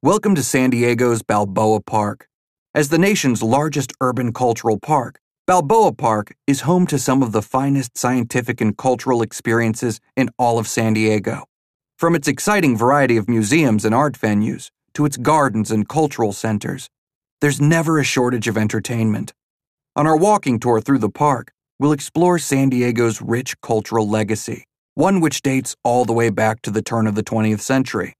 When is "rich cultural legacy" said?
23.20-24.62